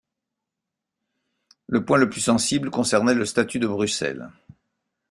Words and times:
Le 1.67 1.85
point 1.85 1.99
le 1.99 2.09
plus 2.09 2.21
sensible 2.21 2.71
concernait 2.71 3.13
le 3.13 3.23
statut 3.23 3.59
de 3.59 3.67
Bruxelles. 3.67 4.31